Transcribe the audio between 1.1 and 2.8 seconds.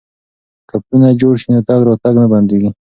جوړ شي نو تګ راتګ نه بندیږي.